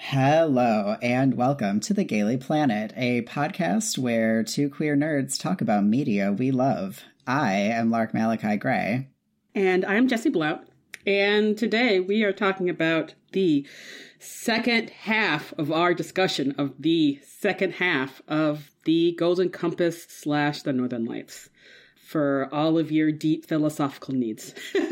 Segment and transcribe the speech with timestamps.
[0.00, 5.84] Hello, and welcome to the Gaily Planet, a podcast where two queer nerds talk about
[5.84, 7.02] media we love.
[7.26, 9.08] I am Lark Malachi Gray.
[9.54, 10.66] And I'm Jesse Blount.
[11.06, 13.66] And today we are talking about the
[14.18, 20.72] second half of our discussion of the second half of the Golden Compass slash the
[20.72, 21.48] Northern Lights
[22.08, 24.54] for all of your deep philosophical needs.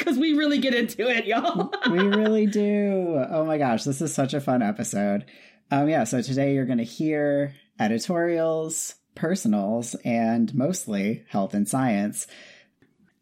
[0.00, 1.70] Because we really get into it, y'all.
[1.90, 3.22] we really do.
[3.28, 5.26] Oh my gosh, this is such a fun episode.
[5.70, 12.26] Um, yeah, so today you're going to hear editorials, personals, and mostly health and science.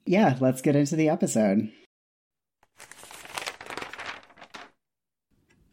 [0.06, 1.68] Yeah, let's get into the episode.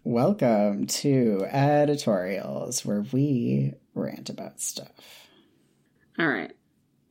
[0.07, 4.91] Welcome to editorials, where we rant about stuff.
[6.19, 6.51] All right.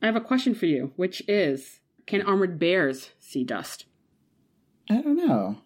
[0.01, 3.83] I have a question for you, which is Can armored bears see dust?
[4.89, 5.57] I don't know.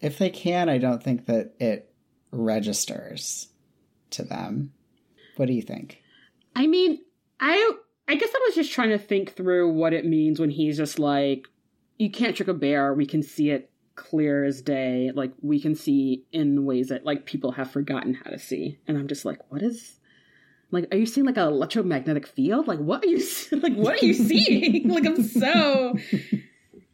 [0.00, 1.94] If they can, I don't think that it
[2.32, 3.46] registers
[4.10, 4.72] to them.
[5.36, 6.02] What do you think?
[6.56, 6.98] I mean,
[7.38, 7.74] I
[8.08, 10.98] I guess I was just trying to think through what it means when he's just
[10.98, 11.46] like,
[11.98, 12.92] you can't trick a bear.
[12.94, 15.10] We can see it clear as day.
[15.14, 18.78] Like we can see in ways that like people have forgotten how to see.
[18.86, 19.98] And I'm just like, what is
[20.70, 22.68] like, are you seeing like an electromagnetic field?
[22.68, 23.74] Like, what are you like?
[23.74, 24.88] What are you seeing?
[24.92, 25.96] like, I'm so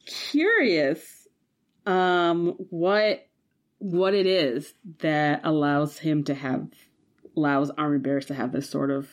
[0.07, 1.29] curious.
[1.87, 3.27] Um, what
[3.79, 6.69] what it is that allows him to have
[7.37, 9.09] allows armored bears to have this sort of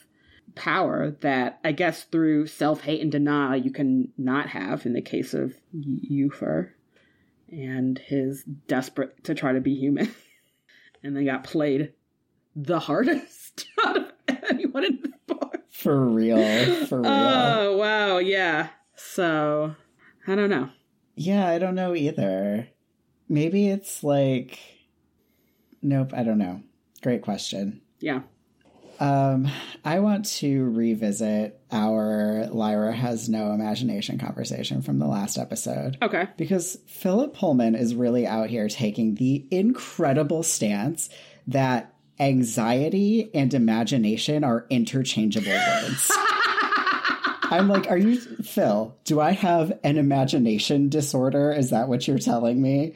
[0.56, 5.02] power that I guess through self hate and denial you can not have in the
[5.02, 6.69] case of Iofur
[7.52, 10.13] and his desperate to try to be human,
[11.03, 11.94] and they got played
[12.55, 14.11] the hardest out of
[14.49, 15.57] anyone in the book.
[15.69, 16.85] For real.
[16.88, 17.12] For real.
[17.12, 18.17] Oh, wow.
[18.17, 18.69] Yeah.
[18.95, 19.75] So,
[20.28, 20.69] I don't know.
[21.16, 22.67] Yeah, I don't know either.
[23.28, 24.59] Maybe it's like.
[25.81, 26.62] Nope, I don't know.
[27.01, 27.81] Great question.
[28.00, 28.22] Yeah.
[29.01, 29.50] Um,
[29.84, 35.97] I want to revisit our Lyra has no imagination conversation from the last episode.
[36.03, 36.28] Okay.
[36.38, 41.09] Because Philip Pullman is really out here taking the incredible stance
[41.47, 46.12] that anxiety and imagination are interchangeable words.
[47.44, 51.51] I'm like, are you, Phil, do I have an imagination disorder?
[51.51, 52.94] Is that what you're telling me?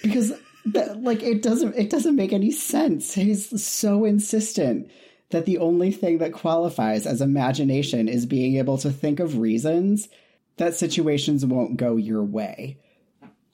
[0.00, 0.32] Because,
[0.66, 3.14] that, like, it doesn't, it doesn't make any sense.
[3.14, 4.90] He's so insistent
[5.30, 10.08] that the only thing that qualifies as imagination is being able to think of reasons
[10.56, 12.78] that situations won't go your way.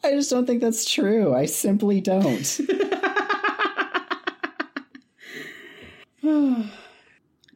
[0.05, 1.35] I just don't think that's true.
[1.35, 2.61] I simply don't.
[6.23, 6.67] no,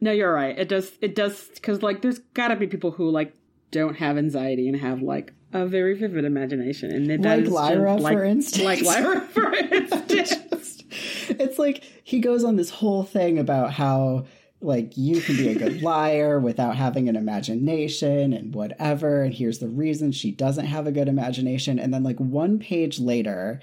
[0.01, 0.57] you're right.
[0.57, 0.91] It does.
[1.01, 3.33] It does because like there's got to be people who like
[3.71, 8.03] don't have anxiety and have like a very vivid imagination, and it like Lyra, just,
[8.03, 8.63] like, for instance.
[8.63, 10.83] Like Lyra, for instance.
[11.29, 14.25] it's like he goes on this whole thing about how
[14.61, 19.59] like you can be a good liar without having an imagination and whatever and here's
[19.59, 23.59] the reason she doesn't have a good imagination and then like one page later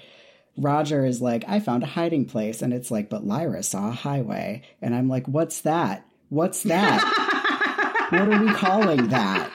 [0.57, 2.61] Roger is like, I found a hiding place.
[2.61, 4.63] And it's like, but Lyra saw a highway.
[4.81, 6.05] And I'm like, what's that?
[6.29, 8.09] What's that?
[8.09, 9.50] what are we calling that?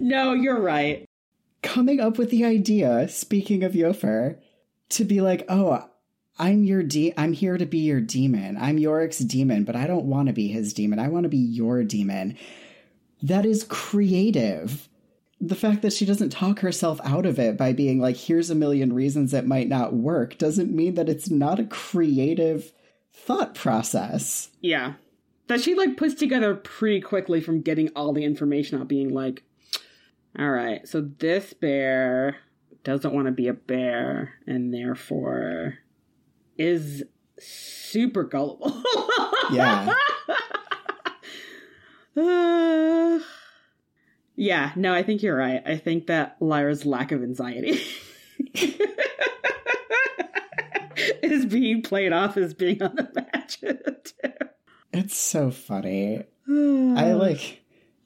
[0.00, 1.04] No, you're right.
[1.62, 4.38] Coming up with the idea, speaking of Iofur,
[4.90, 5.88] to be like, oh,
[6.38, 8.56] I'm your de- I'm here to be your demon.
[8.56, 10.98] I'm Iorek's demon, but I don't want to be his demon.
[10.98, 12.38] I want to be your demon.
[13.22, 14.88] That is creative
[15.40, 18.54] the fact that she doesn't talk herself out of it by being like, here's a
[18.54, 22.72] million reasons it might not work doesn't mean that it's not a creative
[23.12, 24.50] thought process.
[24.60, 24.94] Yeah.
[25.46, 29.44] That she like puts together pretty quickly from getting all the information out, being like,
[30.38, 32.36] all right, so this bear
[32.84, 35.78] doesn't want to be a bear and therefore
[36.56, 37.02] is
[37.38, 38.82] super gullible.
[39.52, 39.92] yeah.
[42.16, 43.18] Uh,
[44.36, 45.62] yeah, no, I think you're right.
[45.66, 47.80] I think that Lyra's lack of anxiety
[51.22, 54.12] is being played off as being unimaginative.
[54.90, 56.24] It's so funny.
[56.48, 57.60] I like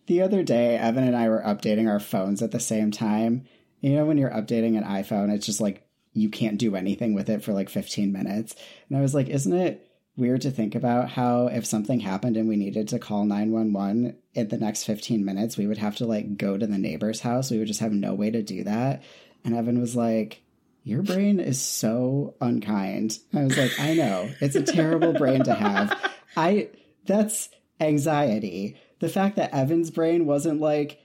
[0.06, 3.44] the other day, Evan and I were updating our phones at the same time.
[3.81, 7.31] You know, when you're updating an iPhone, it's just like you can't do anything with
[7.31, 8.54] it for like 15 minutes.
[8.88, 12.49] And I was like, isn't it weird to think about how if something happened and
[12.49, 16.37] we needed to call 911 in the next 15 minutes, we would have to like
[16.37, 17.50] go to the neighbor's house.
[17.50, 19.02] We would just have no way to do that.
[19.44, 20.43] And Evan was like,
[20.84, 23.19] Your brain is so unkind.
[23.34, 24.31] I was like, I know.
[24.40, 26.12] It's a terrible brain to have.
[26.37, 26.69] I
[27.06, 27.48] that's
[27.81, 28.76] anxiety.
[29.02, 31.00] The fact that Evan's brain wasn't like,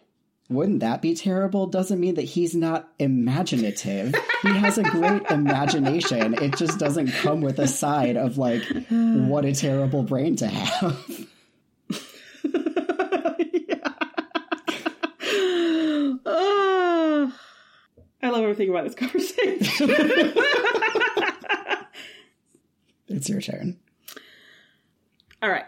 [0.50, 1.66] wouldn't that be terrible?
[1.66, 4.14] Doesn't mean that he's not imaginative.
[4.44, 6.36] he has a great imagination.
[6.36, 8.62] It just doesn't come with a side of like,
[8.92, 11.28] what a terrible brain to have.
[16.24, 17.34] Oh,
[18.22, 19.90] I love everything about this conversation.
[23.08, 23.80] it's your turn.
[25.42, 25.66] All right.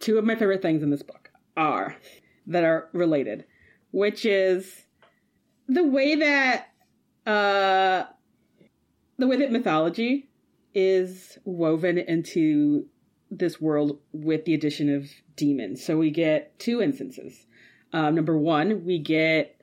[0.00, 1.21] Two of my favorite things in this book
[1.56, 1.96] are
[2.46, 3.44] that are related,
[3.90, 4.84] which is
[5.68, 6.68] the way that
[7.26, 8.04] uh
[9.18, 10.28] the way that mythology
[10.74, 12.86] is woven into
[13.30, 15.84] this world with the addition of demons.
[15.84, 17.46] So we get two instances.
[17.92, 19.56] Um, number one, we get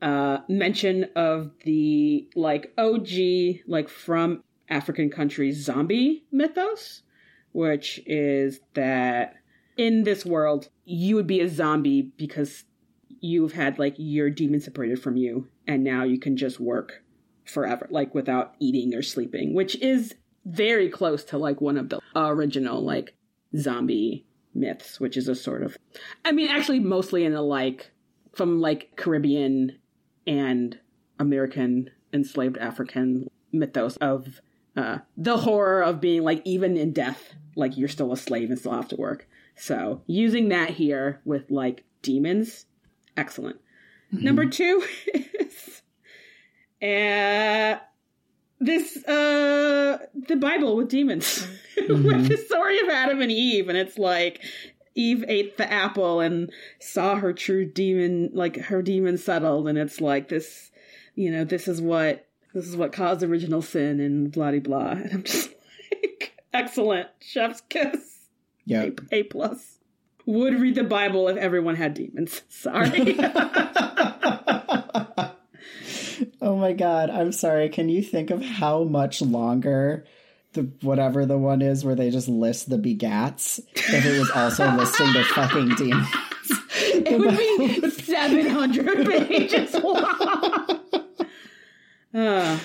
[0.00, 3.08] uh, mention of the like OG,
[3.66, 7.02] like from African countries, zombie mythos,
[7.52, 9.34] which is that
[9.78, 12.64] in this world, you would be a zombie because
[13.20, 17.02] you've had like your demon separated from you, and now you can just work
[17.46, 20.14] forever, like without eating or sleeping, which is
[20.44, 23.14] very close to like one of the original like
[23.56, 25.78] zombie myths, which is a sort of,
[26.24, 27.90] I mean, actually, mostly in the like
[28.34, 29.78] from like Caribbean
[30.26, 30.78] and
[31.18, 34.40] American enslaved African mythos of
[34.76, 38.58] uh, the horror of being like even in death, like you're still a slave and
[38.58, 39.28] still have to work.
[39.56, 42.66] So using that here with like demons,
[43.16, 43.60] excellent.
[44.14, 44.24] Mm-hmm.
[44.24, 45.82] Number two is
[46.80, 47.78] uh,
[48.60, 51.46] this uh the Bible with demons
[51.76, 52.06] mm-hmm.
[52.06, 54.42] with the story of Adam and Eve, and it's like
[54.94, 56.50] Eve ate the apple and
[56.80, 60.70] saw her true demon, like her demon settled, and it's like this,
[61.14, 64.90] you know, this is what this is what caused original sin and blah blah blah.
[64.90, 65.50] And I'm just
[66.58, 68.26] excellent, chef's kiss.
[68.64, 69.78] Yeah, a, a plus.
[70.26, 72.42] Would read the Bible if everyone had demons.
[72.48, 73.16] Sorry.
[76.42, 77.68] oh my god, I'm sorry.
[77.70, 80.04] Can you think of how much longer
[80.52, 84.70] the whatever the one is where they just list the begats if it was also
[84.72, 86.08] listing the fucking demons?
[86.80, 87.36] It would
[87.82, 90.80] be 700 pages long.
[92.14, 92.58] Uh,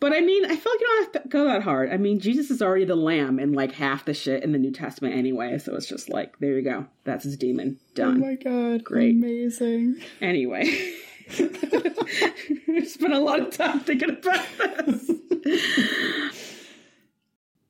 [0.00, 1.92] but I mean, I feel like you don't have to go that hard.
[1.92, 4.72] I mean, Jesus is already the lamb in like half the shit in the New
[4.72, 6.86] Testament anyway, so it's just like, there you go.
[7.04, 7.78] That's his demon.
[7.94, 8.22] Done.
[8.22, 8.84] Oh my god.
[8.84, 9.16] Great.
[9.16, 10.00] Amazing.
[10.20, 10.94] Anyway.
[11.30, 14.46] I spent a lot of time thinking about
[14.86, 15.10] this.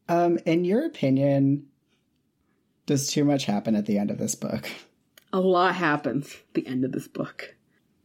[0.09, 1.67] Um, in your opinion,
[2.87, 4.71] does too much happen at the end of this book?
[5.33, 7.55] A lot happens at the end of this book.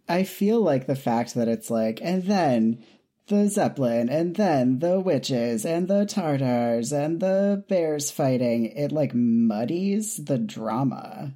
[0.09, 2.83] I feel like the fact that it's like, and then
[3.27, 9.13] the Zeppelin, and then the witches, and the Tartars, and the bears fighting, it like
[9.13, 11.33] muddies the drama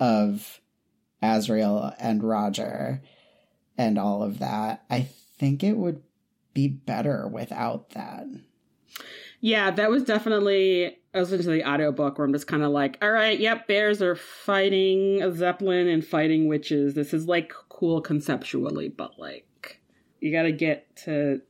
[0.00, 0.60] of
[1.22, 3.02] Asriel and Roger
[3.76, 4.84] and all of that.
[4.90, 5.08] I
[5.38, 6.02] think it would
[6.54, 8.26] be better without that.
[9.40, 10.96] Yeah, that was definitely.
[11.14, 13.66] I was listening to the audiobook where I'm just kind of like, all right, yep,
[13.66, 16.94] bears are fighting a zeppelin and fighting witches.
[16.94, 19.47] This is like cool conceptually, but like,
[20.20, 21.40] you got to get to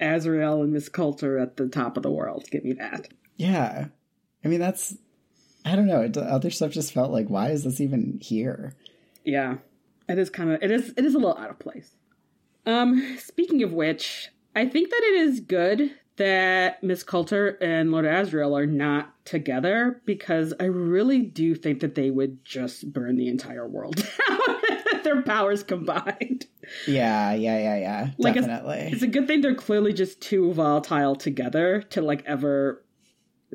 [0.00, 2.44] Asriel and Miss Coulter at the top of the world.
[2.50, 3.08] Give me that.
[3.36, 3.86] Yeah,
[4.44, 4.96] I mean that's.
[5.64, 6.08] I don't know.
[6.22, 8.74] Other stuff just felt like, why is this even here?
[9.24, 9.56] Yeah,
[10.08, 10.62] it is kind of.
[10.62, 10.92] It is.
[10.96, 11.90] It is a little out of place.
[12.64, 18.04] Um, speaking of which, I think that it is good that Miss Coulter and Lord
[18.04, 23.28] Asriel are not together because I really do think that they would just burn the
[23.28, 23.96] entire world
[24.28, 24.55] down.
[25.06, 26.46] Their powers combined.
[26.84, 28.10] Yeah, yeah, yeah, yeah.
[28.18, 28.78] Like Definitely.
[28.78, 32.84] It's, it's a good thing they're clearly just too volatile together to like ever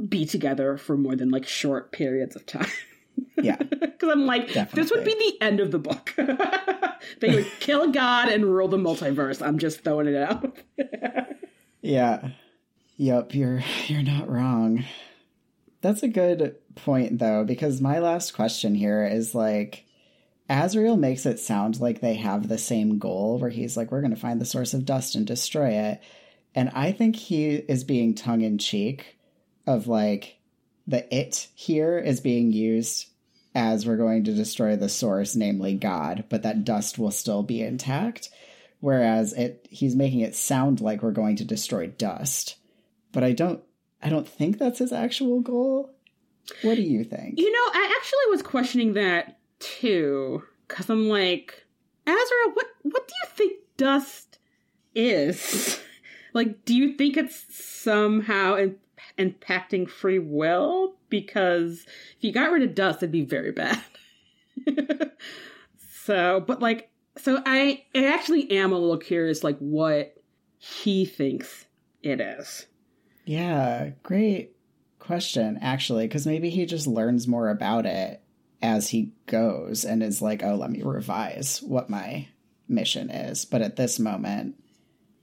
[0.08, 2.68] be together for more than like short periods of time.
[3.36, 3.58] Yeah.
[4.02, 4.82] Because I'm like, Definitely.
[4.82, 6.16] this would be the end of the book.
[7.20, 9.46] they would kill God and rule the multiverse.
[9.46, 10.58] I'm just throwing it out.
[11.82, 12.30] yeah.
[12.96, 14.86] Yep, you're you're not wrong.
[15.82, 19.86] That's a good point though, because my last question here is like
[20.52, 24.16] Asriel makes it sound like they have the same goal where he's like, we're gonna
[24.16, 26.02] find the source of dust and destroy it.
[26.54, 29.18] And I think he is being tongue in cheek
[29.66, 30.38] of like
[30.86, 33.08] the it here is being used
[33.56, 37.62] as we're going to destroy the source, namely God, but that dust will still be
[37.62, 38.30] intact.
[38.80, 42.58] Whereas it he's making it sound like we're going to destroy dust
[43.12, 43.62] but I don't
[44.02, 45.92] I don't think that's his actual goal.
[46.64, 47.40] What do you think?
[47.40, 51.66] You know, I actually was questioning that too cuz I'm like,
[52.06, 54.40] Azra, what what do you think dust
[54.94, 55.80] is?
[56.34, 58.78] Like, do you think it's somehow in-
[59.18, 60.96] impacting free will?
[61.10, 61.86] Because
[62.18, 63.82] if you got rid of dust, it'd be very bad.
[66.04, 70.16] so, but like, so I, I actually am a little curious, like, what
[70.58, 71.66] he thinks
[72.02, 72.68] it is.
[73.26, 74.56] Yeah, great
[75.00, 78.21] question, actually, because maybe he just learns more about it
[78.62, 82.28] as he goes and is like, oh, let me revise what my
[82.68, 83.46] mission is.
[83.46, 84.56] But at this moment,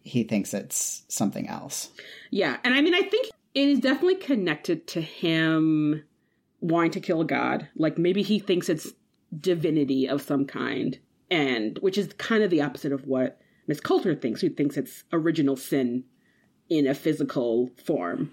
[0.03, 1.91] he thinks it's something else.
[2.31, 6.03] Yeah, and I mean, I think it is definitely connected to him
[6.61, 7.69] wanting to kill God.
[7.77, 8.93] Like maybe he thinks it's
[9.39, 10.99] divinity of some kind,
[11.31, 15.05] and which is kind of the opposite of what Miss Coulter thinks, who thinks it's
[15.13, 16.05] original sin
[16.69, 18.33] in a physical form.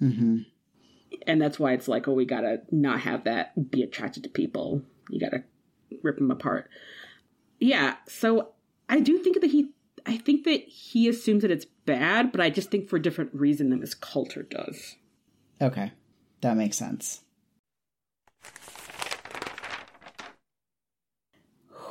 [0.00, 0.38] Mm-hmm.
[1.26, 4.82] And that's why it's like, oh, we gotta not have that be attracted to people.
[5.08, 5.44] You gotta
[6.02, 6.70] rip them apart.
[7.58, 8.50] Yeah, so
[8.88, 9.70] I do think that he
[10.06, 13.34] I think that he assumes that it's bad, but I just think for a different
[13.34, 14.96] reason than Miss Coulter does.
[15.60, 15.92] Okay,
[16.40, 17.20] that makes sense.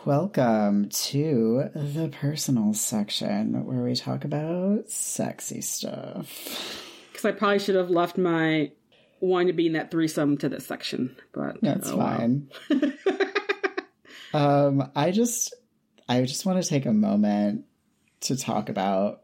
[0.05, 6.83] Welcome to the personal section where we talk about sexy stuff.
[7.11, 8.71] Because I probably should have left my
[9.19, 12.49] wanting to be in that threesome to this section, but That's oh fine.
[14.33, 15.53] um, I just,
[16.07, 17.65] I just want to take a moment
[18.21, 19.21] to talk about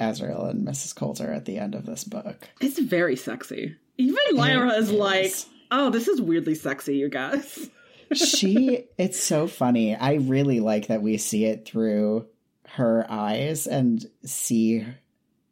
[0.00, 0.94] Asriel and Mrs.
[0.94, 2.48] Coulter at the end of this book.
[2.60, 3.76] It's very sexy.
[3.96, 5.32] Even Lyra is like,
[5.70, 7.68] oh, this is weirdly sexy, you guys.
[8.14, 12.26] she it's so funny i really like that we see it through
[12.66, 14.86] her eyes and see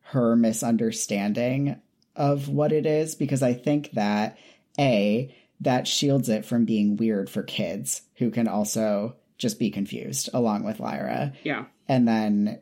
[0.00, 1.80] her misunderstanding
[2.16, 4.38] of what it is because i think that
[4.78, 10.28] a that shields it from being weird for kids who can also just be confused
[10.34, 11.66] along with lyra Yeah.
[11.88, 12.60] and then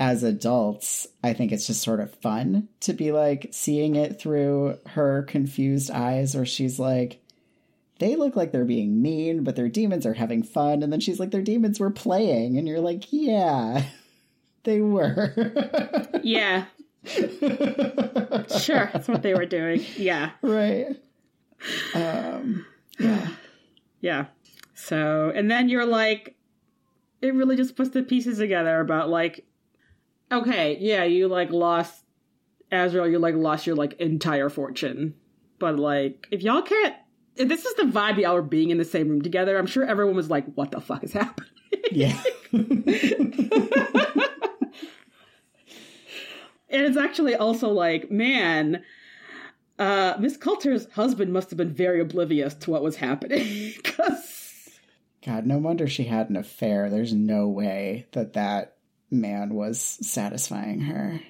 [0.00, 4.78] as adults, I think it's just sort of fun to be like seeing it through
[4.88, 7.22] her confused eyes, where she's like,
[8.00, 10.82] they look like they're being mean, but their demons are having fun.
[10.82, 12.58] And then she's like, their demons were playing.
[12.58, 13.84] And you're like, yeah,
[14.64, 16.10] they were.
[16.24, 16.64] Yeah.
[17.04, 18.90] Sure.
[18.92, 19.84] That's what they were doing.
[19.96, 20.30] Yeah.
[20.42, 20.88] right.
[21.94, 22.66] Um,
[22.98, 23.28] yeah.
[24.00, 24.26] Yeah.
[24.74, 26.36] So, and then you're like,
[27.20, 29.46] it really just puts the pieces together about like,
[30.30, 32.04] okay, yeah, you like lost
[32.72, 35.14] Asriel, you like lost your like entire fortune.
[35.58, 36.96] But like, if y'all can't,
[37.36, 39.84] if this is the vibe y'all were being in the same room together, I'm sure
[39.84, 41.50] everyone was like, what the fuck is happening?
[41.90, 42.20] Yeah.
[46.72, 48.82] And it's actually also like, man,
[49.78, 53.74] uh, Miss Coulter's husband must have been very oblivious to what was happening.
[53.82, 54.70] Because,
[55.24, 56.88] God, no wonder she had an affair.
[56.90, 58.76] There's no way that that
[59.10, 61.20] man was satisfying her.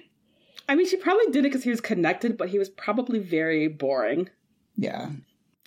[0.68, 3.66] I mean, she probably did it because he was connected, but he was probably very
[3.68, 4.30] boring.
[4.76, 5.10] Yeah.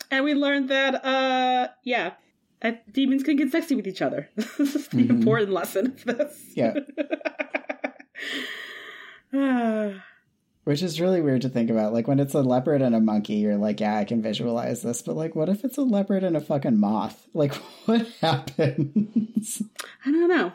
[0.10, 2.14] And we learned that, uh, yeah,
[2.62, 4.30] uh, demons can get sexy with each other.
[4.36, 5.10] this is the Mhm.
[5.10, 6.52] important lesson of this.
[6.56, 6.76] Yeah.
[10.66, 11.94] Which is really weird to think about.
[11.94, 15.02] Like when it's a leopard and a monkey, you're like, yeah, I can visualize this.
[15.04, 17.28] But like, what if it's a leopard and a fucking moth?
[17.34, 17.54] Like,
[17.86, 19.62] what happens?
[20.06, 20.54] I don't know.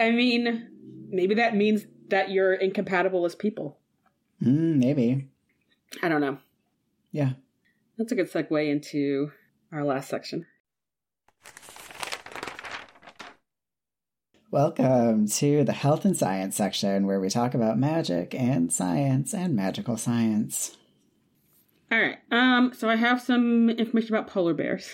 [0.00, 0.68] I mean,
[1.10, 3.78] maybe that means that you're incompatible as people.
[4.42, 5.28] Mm, maybe.
[6.02, 6.38] I don't know.
[7.12, 7.32] Yeah.
[7.98, 9.32] That's a good segue into
[9.72, 10.46] our last section.
[14.52, 19.54] Welcome to the health and science section where we talk about magic and science and
[19.54, 20.76] magical science.
[21.92, 22.18] All right.
[22.32, 22.72] Um.
[22.74, 24.88] So I have some information about polar bears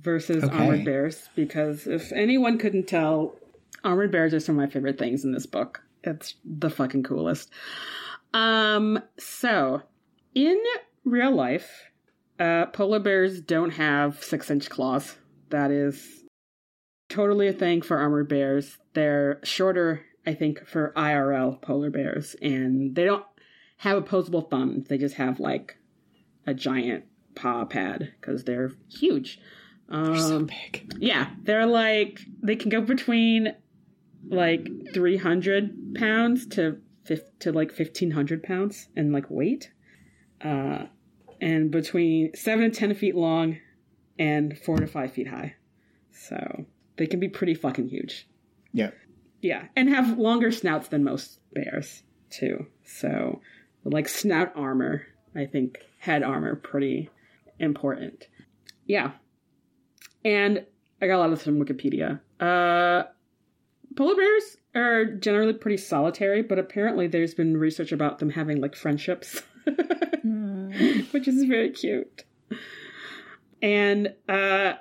[0.00, 0.56] versus Okay.
[0.56, 3.34] armored bears because if anyone couldn't tell,
[3.84, 5.82] armored bears are some of my favorite things in this book.
[6.04, 7.50] It's the fucking coolest.
[8.32, 8.98] Um.
[9.18, 9.82] So
[10.34, 10.58] in
[11.04, 11.70] real life,
[12.40, 15.16] uh, polar bears don't have six-inch claws.
[15.50, 16.24] That is
[17.10, 18.78] totally a thing for armored bears.
[18.94, 23.24] They're shorter, I think, for IRL polar bears, and they don't
[23.78, 24.88] have opposable thumbs.
[24.88, 25.76] They just have like
[26.46, 29.40] a giant paw pad because they're huge.
[29.88, 30.94] Um, They're so big.
[30.98, 33.54] yeah, they're like they can go between
[34.28, 36.78] like three hundred pounds to
[37.40, 39.70] to like fifteen hundred pounds in like weight,
[40.42, 40.84] uh,
[41.40, 43.58] and between seven and ten feet long,
[44.18, 45.56] and four to five feet high.
[46.12, 46.64] So
[46.96, 48.28] they can be pretty fucking huge.
[48.72, 48.90] Yeah.
[49.40, 52.66] Yeah, and have longer snouts than most bears too.
[52.84, 53.40] So,
[53.84, 57.10] like snout armor, I think head armor pretty
[57.58, 58.28] important.
[58.86, 59.12] Yeah,
[60.24, 60.64] and
[61.00, 62.20] I got a lot of this from Wikipedia.
[62.38, 63.04] Uh,
[63.96, 68.76] polar bears are generally pretty solitary, but apparently there's been research about them having like
[68.76, 72.24] friendships, which is very cute.
[73.60, 74.74] And uh,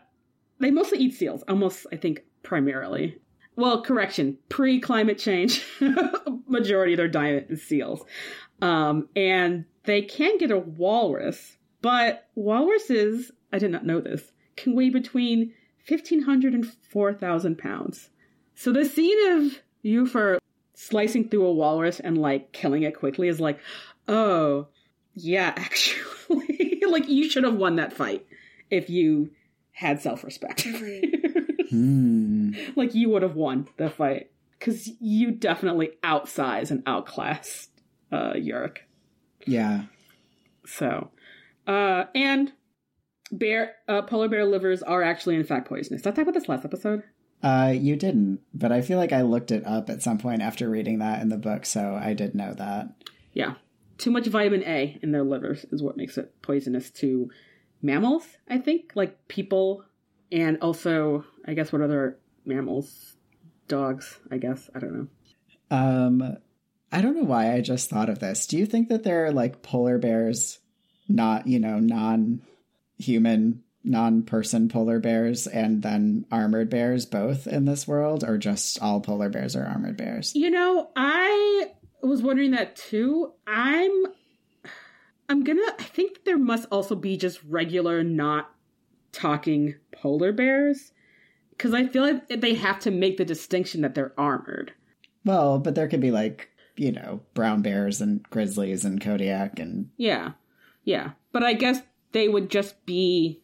[0.60, 3.18] they mostly eat seals, almost, I think, primarily.
[3.56, 5.66] Well, correction, pre climate change,
[6.48, 8.04] majority of their diet is seals.
[8.62, 14.76] Um, and they can get a walrus, but walruses, I did not know this, can
[14.76, 15.54] weigh between
[15.88, 18.10] 1,500 and 4,000 pounds.
[18.56, 20.38] So the scene of Iofur
[20.76, 23.60] slicing through a walrus and like killing it quickly is like,
[24.08, 24.68] oh,
[25.14, 28.26] yeah, actually, like you should have won that fight
[28.70, 29.32] if you
[29.72, 30.68] had self respect.
[31.72, 32.52] Hmm.
[32.76, 37.70] Like you would have won the fight because you definitely outsize and outclassed
[38.12, 38.78] uh, Iorek.
[39.48, 39.86] Yeah.
[40.66, 41.10] So,
[41.66, 42.52] uh, and
[43.32, 46.02] bear uh, polar bear livers are actually in fact poisonous.
[46.02, 47.04] Did I talk about this last episode?
[47.42, 50.70] Uh, you didn't, but I feel like I looked it up at some point after
[50.70, 52.90] reading that in the book, so I did know that.
[53.34, 53.56] Yeah,
[53.98, 57.32] too much vitamin A in their livers is what makes it poisonous to
[57.82, 58.28] mammals.
[58.48, 59.86] I think, like people,
[60.32, 63.16] and also I guess what other mammals?
[63.68, 64.70] Dogs, I guess.
[64.76, 65.08] I don't know.
[65.70, 66.38] Um,
[66.92, 68.46] I don't know why I just thought of this.
[68.46, 70.60] Do you think that there are like polar bears,
[71.08, 72.42] not, you know, non
[72.98, 78.82] human, non person polar bears, and then armored bears both in this world, or just
[78.82, 80.36] all polar bears are armored bears?
[80.36, 81.72] You know, I
[82.04, 83.34] was wondering that too.
[83.48, 84.06] I'm
[85.30, 88.54] I'm gonna I think there must also be just regular not
[89.12, 90.92] talking polar bears.
[91.58, 94.74] Cause I feel like they have to make the distinction that they're armored.
[95.24, 99.90] Well, but there could be like, you know, brown bears and grizzlies and Kodiak and.
[99.98, 100.32] Yeah.
[100.84, 101.12] Yeah.
[101.32, 101.80] But I guess
[102.14, 103.42] they would just be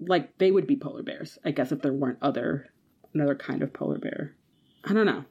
[0.00, 2.70] like they would be polar bears, I guess if there weren't other
[3.14, 4.34] another kind of polar bear.
[4.84, 5.24] I don't know.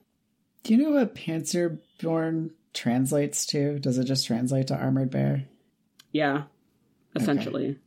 [0.64, 3.80] Do you know what Panserbjørne translates to?
[3.80, 5.46] Does it just translate to armored bear?
[6.12, 6.44] Yeah.
[7.16, 7.80] Essentially.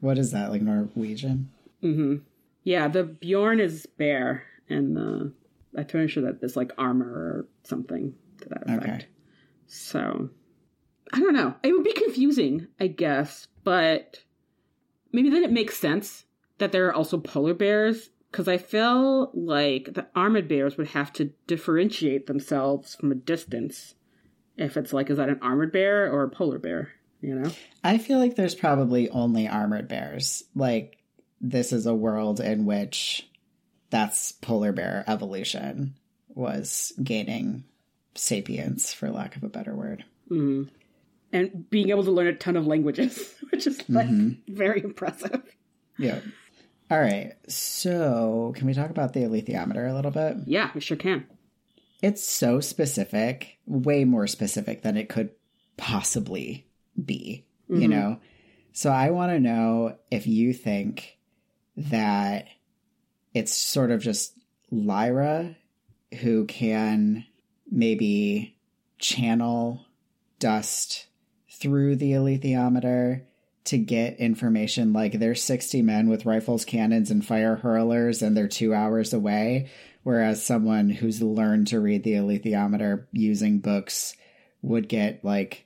[0.00, 1.50] What is that, like Norwegian?
[1.82, 2.16] Mm-hmm.
[2.62, 5.32] Yeah, the Bjorn is bear, and the
[5.76, 8.84] I'm pretty sure that there's like armor or something to that effect.
[8.84, 9.06] Okay.
[9.66, 10.30] So
[11.12, 11.54] I don't know.
[11.62, 14.22] It would be confusing, I guess, but
[15.12, 16.24] maybe then it makes sense
[16.58, 21.12] that there are also polar bears because I feel like the armored bears would have
[21.14, 23.94] to differentiate themselves from a distance.
[24.56, 26.92] If it's like, is that an armored bear or a polar bear?
[27.24, 27.50] You know?
[27.82, 30.44] I feel like there's probably only armored bears.
[30.54, 30.98] Like,
[31.40, 33.26] this is a world in which
[33.88, 35.94] that's polar bear evolution
[36.28, 37.64] was gaining
[38.14, 40.04] sapience, for lack of a better word.
[40.30, 40.68] Mm.
[41.32, 44.08] And being able to learn a ton of languages, which is like
[44.46, 45.42] very impressive.
[45.98, 46.20] Yeah.
[46.90, 47.32] All right.
[47.48, 50.36] So, can we talk about the alethiometer a little bit?
[50.46, 51.26] Yeah, we sure can.
[52.02, 55.30] It's so specific, way more specific than it could
[55.78, 56.66] possibly
[57.02, 57.90] be, you mm-hmm.
[57.90, 58.20] know?
[58.72, 61.18] So, I want to know if you think
[61.76, 62.46] that
[63.32, 64.34] it's sort of just
[64.70, 65.56] Lyra
[66.20, 67.24] who can
[67.70, 68.56] maybe
[68.98, 69.86] channel
[70.38, 71.06] dust
[71.50, 73.22] through the alethiometer
[73.64, 78.48] to get information like there's 60 men with rifles, cannons, and fire hurlers, and they're
[78.48, 79.70] two hours away.
[80.02, 84.14] Whereas someone who's learned to read the alethiometer using books
[84.60, 85.63] would get like,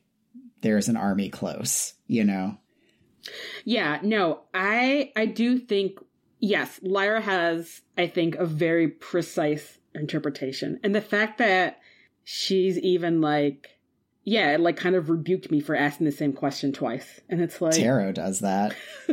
[0.61, 2.57] there's an army close, you know?
[3.65, 5.99] Yeah, no, I I do think
[6.41, 10.81] yes, Lyra has I think a very precise interpretation.
[10.83, 11.81] And the fact that
[12.25, 13.71] she's even like
[14.25, 17.21] yeah, it like kind of rebuked me for asking the same question twice.
[17.29, 18.77] And it's like Tarot does that.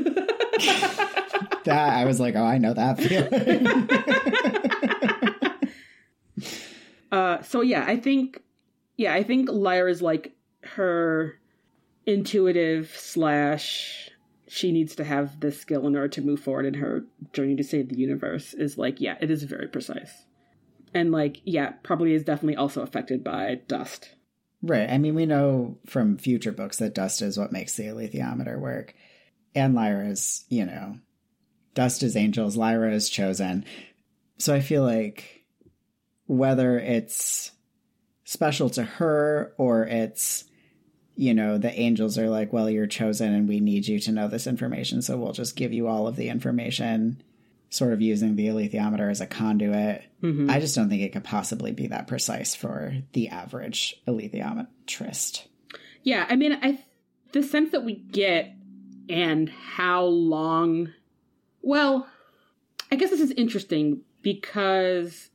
[1.63, 3.89] that I was like, oh, I know that feeling.
[7.15, 8.41] Uh, so yeah, I think,
[8.97, 10.34] yeah, I think Lyra is like
[10.65, 11.39] her
[12.05, 14.11] intuitive slash
[14.47, 17.63] she needs to have this skill in order to move forward in her journey to
[17.63, 20.25] save the universe is like, yeah, it is very precise.
[20.93, 24.11] And like, yeah, probably is definitely also affected by dust.
[24.61, 24.89] right.
[24.89, 28.93] I mean, we know from future books that dust is what makes the alethiometer work.
[29.55, 30.99] And Lyra is, you know,
[31.73, 33.65] dust is angels, Lyra is chosen.
[34.37, 35.43] So I feel like
[36.27, 37.51] whether it's
[38.23, 40.45] special to her or it's
[41.15, 44.27] you know the angels are like well you're chosen and we need you to know
[44.27, 47.21] this information so we'll just give you all of the information
[47.69, 50.49] sort of using the alethiometer as a conduit Mhm.
[50.49, 55.45] i just don't think it could possibly be that precise for the average alethiometrist
[56.03, 56.79] Yeah, I mean, I
[57.31, 58.53] the sense that we get
[59.09, 60.89] and how long.
[61.61, 62.07] Well,
[62.91, 65.29] I guess this is interesting because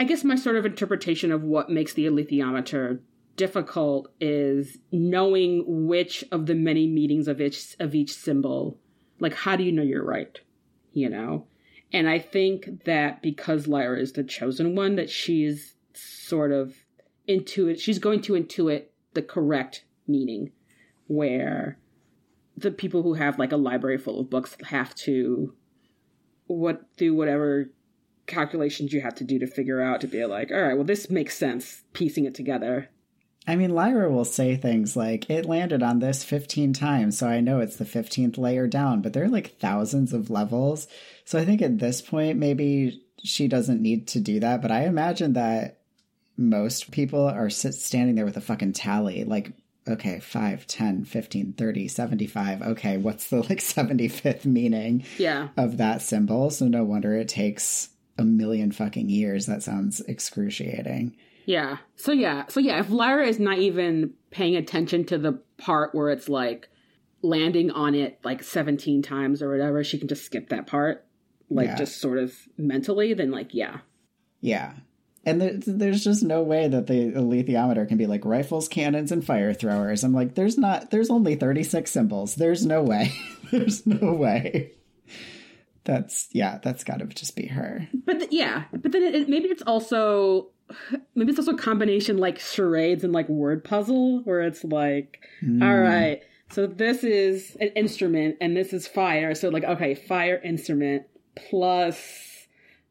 [0.00, 2.98] I guess my sort of interpretation of what makes the alethiometer
[3.36, 8.78] difficult is knowing which of the many meanings of each of each symbol.
[9.20, 10.38] Like, how do you know you're right?
[10.92, 11.46] You know,
[11.92, 16.74] and I think that because Lyra is the chosen one, that she's sort of
[17.28, 17.80] intuit.
[17.80, 20.52] She's going to intuit the correct meaning,
[21.06, 21.78] where
[22.56, 25.54] the people who have like a library full of books have to
[26.46, 27.70] what do whatever
[28.26, 31.10] calculations you have to do to figure out to be like, all right, well, this
[31.10, 32.88] makes sense, piecing it together.
[33.46, 37.40] I mean, Lyra will say things like, it landed on this 15 times, so I
[37.40, 40.86] know it's the 15th layer down, but there are like thousands of levels.
[41.26, 44.84] So I think at this point, maybe she doesn't need to do that, but I
[44.86, 45.80] imagine that
[46.38, 49.52] most people are sit- standing there with a fucking tally, like,
[49.86, 52.62] okay, 5, 10, 15, 30, 75.
[52.62, 55.48] Okay, what's the like 75th meaning Yeah.
[55.58, 56.48] of that symbol?
[56.48, 59.44] So no wonder it takes a million fucking years.
[59.46, 61.14] That sounds excruciating.
[61.46, 61.78] Yeah.
[61.96, 62.46] So yeah.
[62.48, 66.68] So yeah, if Lyra is not even paying attention to the part where it's like
[67.22, 71.06] landing on it like 17 times or whatever, she can just skip that part.
[71.50, 71.76] Like Yeah.
[71.76, 73.78] just sort of mentally, then like yeah.
[74.40, 74.72] Yeah.
[75.26, 79.24] And there, there's just no way that the alethiometer can be like rifles, cannons, and
[79.24, 80.04] fire throwers.
[80.04, 82.34] I'm like, there's not, there's only 36 symbols.
[82.34, 83.10] There's no way.
[83.50, 84.72] there's no way.
[85.84, 87.88] That's, yeah, that's gotta just be her.
[88.06, 90.48] But th- yeah, but then it, it, maybe it's also
[91.14, 95.48] maybe it's also a combination like charades and like word puzzle where it's like, all
[95.48, 95.62] hmm.
[95.62, 99.34] right, so this is an instrument and this is fire.
[99.34, 102.46] So like, okay, fire instrument plus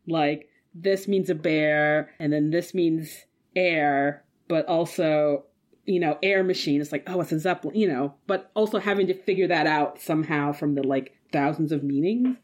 [0.07, 5.45] like this means a bear and then this means air, but also
[5.85, 6.81] you know air machine.
[6.81, 10.01] It's like oh, it's a zeppelin, you know, but also having to figure that out
[10.01, 12.37] somehow from the like thousands of meanings.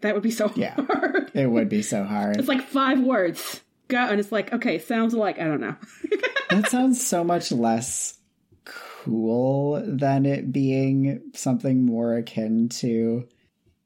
[0.00, 0.74] That would be so Yeah.
[0.86, 1.30] hard.
[1.34, 2.36] It would be so hard.
[2.36, 3.62] It's like five words.
[3.92, 5.76] Go and it's like, okay, sounds like I don't know.
[6.48, 8.16] that sounds so much less
[8.64, 13.28] cool than it being something more akin to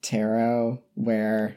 [0.02, 1.56] tarot, where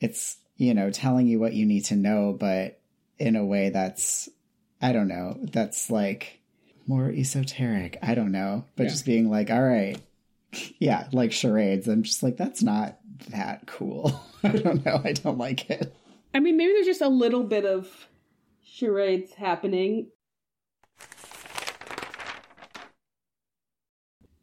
[0.00, 2.80] it's, you know, telling you what you need to know, but
[3.20, 4.28] in a way that's,
[4.82, 6.40] I don't know, that's like
[6.88, 7.98] more esoteric.
[8.02, 8.64] I don't know.
[8.74, 8.88] But Yeah.
[8.90, 9.96] just being like, all right,
[10.80, 11.86] yeah, like charades.
[11.86, 12.98] I'm just like, that's not
[13.30, 14.20] that cool.
[14.42, 15.00] I don't know.
[15.04, 15.94] I don't like it.
[16.36, 17.88] I mean, maybe there's just a little bit of
[18.62, 20.08] charades happening.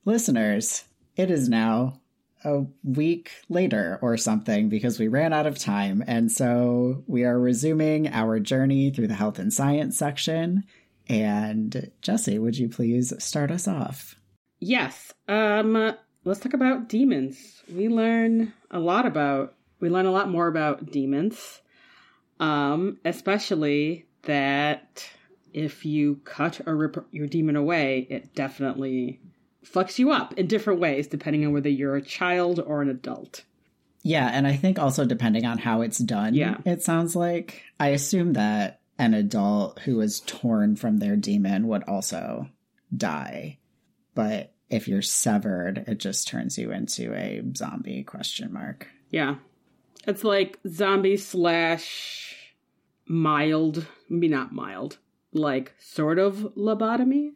[0.04, 2.02] Listeners, it is now
[2.44, 6.04] a week later or something because we ran out of time.
[6.08, 10.64] And so we are resuming our journey through the health and science section.
[11.08, 14.16] And Jesse, would you please start us off?
[14.60, 15.14] Yes.
[15.28, 17.62] Um let's talk about demons.
[17.72, 21.60] We learn a lot about we learn a lot more about demons.
[22.44, 25.08] Um especially that
[25.54, 29.20] if you cut or rip your demon away, it definitely
[29.66, 33.44] fucks you up in different ways depending on whether you're a child or an adult.
[34.02, 36.58] Yeah, and I think also depending on how it's done, Yeah.
[36.66, 41.84] it sounds like I assume that an adult who is torn from their demon would
[41.84, 42.50] also
[42.96, 43.60] die.
[44.16, 48.88] But if you're severed, it just turns you into a zombie question mark.
[49.10, 49.36] Yeah.
[50.06, 52.54] It's like zombie slash
[53.06, 54.98] mild, maybe not mild,
[55.32, 57.32] like sort of lobotomy.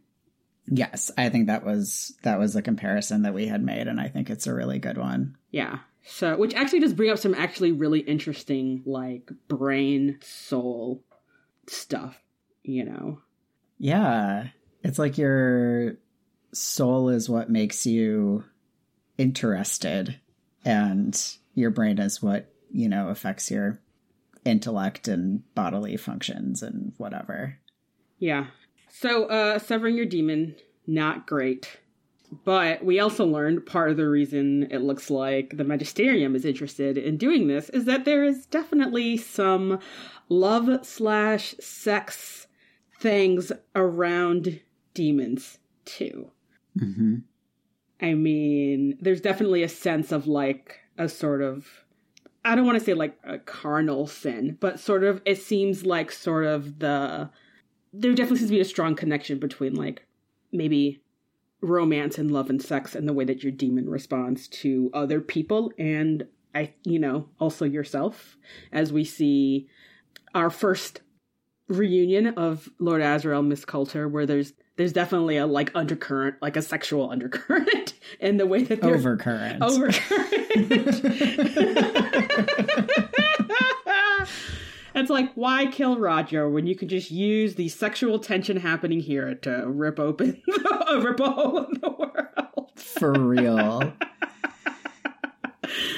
[0.70, 4.10] Yes, I think that was that was the comparison that we had made and I
[4.10, 5.38] think it's a really good one.
[5.52, 5.80] Yeah.
[6.10, 11.04] So, which actually does bring up some actually really interesting, like, brain soul
[11.68, 12.18] stuff,
[12.64, 13.20] you know?
[13.78, 14.48] Yeah.
[14.84, 15.98] It's like your
[16.54, 18.46] soul is what makes you
[19.18, 20.18] interested
[20.64, 21.22] and
[21.56, 23.80] your brain is what, you know, affects your
[24.46, 27.58] intellect and bodily functions and whatever.
[28.20, 28.48] Yeah.
[28.90, 31.80] So, uh, severing your demon, not great.
[32.44, 36.98] But we also learned part of the reason it looks like the Magisterium is interested
[36.98, 39.80] in doing this is that there is definitely some
[40.28, 42.48] love slash sex
[43.00, 44.60] things around
[44.94, 46.32] demons too.
[46.78, 47.18] Mm-hmm.
[48.02, 51.86] I mean, there's definitely a sense of like a sort of
[52.48, 56.14] I don't want to say like a carnal sin, but sort of it seems like
[56.14, 57.30] sort of the
[57.92, 60.06] there definitely seems to be a strong connection between like
[60.54, 61.02] maybe
[61.60, 65.74] romance and love and sex and the way that your demon responds to other people
[65.78, 68.38] and I you know, also yourself
[68.72, 69.68] as we see
[70.34, 71.02] our first
[71.68, 76.62] reunion of Lord Asriel Miss Coulter where there's there's definitely a like undercurrent, like a
[76.62, 79.60] sexual undercurrent in the way that they're Overcurrent.
[80.58, 81.08] overcurrent.
[84.98, 89.36] It's like, why kill Roger when you could just use the sexual tension happening here
[89.36, 90.42] to rip open,
[90.98, 92.72] rip a hole in the world?
[92.76, 93.94] For real.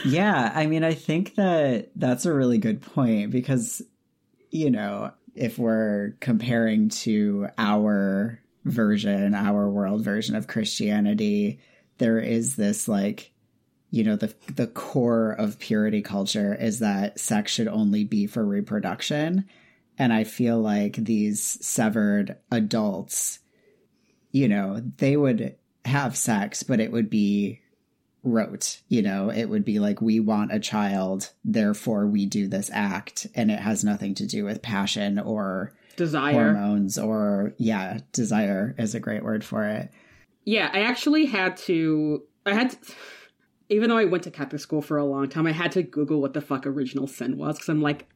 [0.06, 3.82] yeah, I mean, I think that that's a really good point because,
[4.52, 11.62] you know, if we're comparing to our version, our world version of Christianity,
[12.00, 13.32] there is this like,
[13.92, 18.46] you know, the the core of purity culture is that sex should only be for
[18.46, 19.46] reproduction.
[19.98, 23.40] And I feel like these severed adults,
[24.32, 27.62] you know, they would have sex, but it would be
[28.24, 28.82] rote.
[28.88, 33.28] You know, it would be like, we want a child, therefore we do this act.
[33.36, 36.34] And it has nothing to do with passion or Desire.
[36.34, 39.92] hormones or, yeah, desire is a great word for it.
[40.46, 42.24] Yeah, I actually had to.
[42.46, 42.78] I had to.
[43.70, 46.22] Even though I went to Catholic school for a long time, I had to Google
[46.22, 48.08] what the fuck original sin was because I'm like,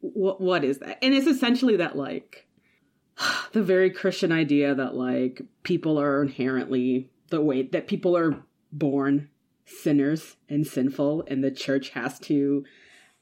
[0.00, 0.98] what what is that?
[1.02, 2.46] And it's essentially that like
[3.52, 8.42] the very Christian idea that like people are inherently the way that people are
[8.72, 9.28] born
[9.64, 12.64] sinners and sinful, and the church has to,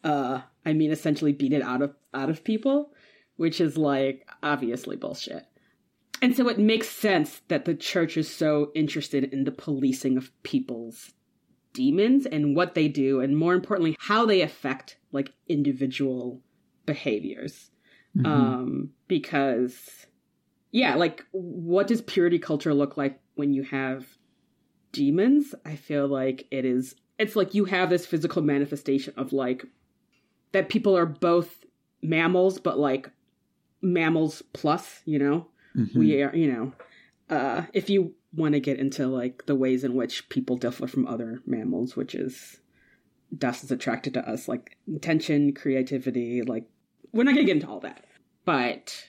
[0.03, 2.93] uh, I mean, essentially beat it out of out of people,
[3.37, 5.47] which is like obviously bullshit.
[6.23, 10.31] And so it makes sense that the church is so interested in the policing of
[10.43, 11.13] people's
[11.75, 16.41] demons and what they do, and more importantly, how they affect like individual
[16.87, 17.71] behaviors.
[18.17, 18.27] Mhm.
[18.27, 20.07] Um, because,
[20.71, 24.07] yeah, like what does purity culture look like when you have
[24.93, 25.55] demons?
[25.67, 29.67] I feel like it is, it's like you have this physical manifestation of like
[30.53, 31.65] that people are both
[32.03, 33.11] mammals, but like
[33.83, 35.49] mammals plus, you know?
[35.77, 35.95] Mhm.
[35.97, 36.73] we are you know
[37.31, 41.07] uh if you want to get into like the ways in which people differ from
[41.07, 42.59] other mammals which is
[43.37, 46.67] dust is attracted to us like intention creativity like
[47.13, 48.05] we're not gonna get into all that.
[48.45, 49.07] But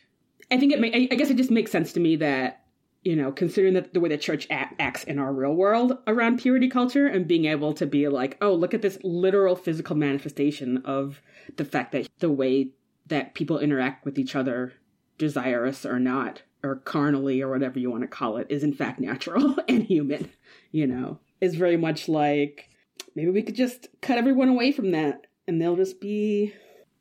[0.51, 2.65] i think it may i guess it just makes sense to me that
[3.03, 6.69] you know considering that the way the church acts in our real world around purity
[6.69, 11.21] culture and being able to be like oh look at this literal physical manifestation of
[11.57, 12.69] the fact that the way
[13.07, 14.73] that people interact with each other
[15.17, 18.99] desirous or not or carnally or whatever you want to call it is in fact
[18.99, 20.30] natural and human
[20.71, 22.69] you know is very much like
[23.15, 26.54] maybe we could just cut everyone away from that and they'll just be